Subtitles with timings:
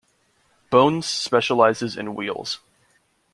[0.71, 2.59] Bones specializes in wheels.